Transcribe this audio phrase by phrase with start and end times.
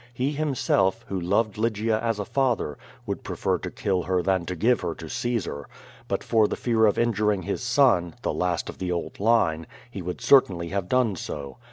[0.17, 4.55] lie himself, who loved Lygia as a father, would l)refer to kill her than to
[4.55, 5.65] give her to Caesar; and
[6.07, 10.01] but for the fear of injuring his son (the last of the old line) he
[10.01, 11.59] would certainly have done so.